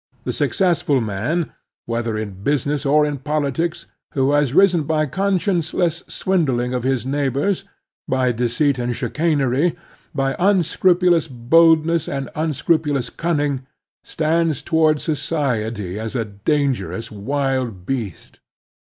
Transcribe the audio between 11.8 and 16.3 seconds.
ness and unscrupulous cunning, stands toward society as a